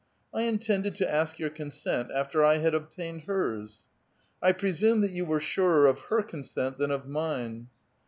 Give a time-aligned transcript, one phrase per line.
[0.33, 3.85] "I intiMided to ask vour consent after I had obtained hers.""
[4.41, 7.67] I i)rcsumo that you were surer of her consent than of mine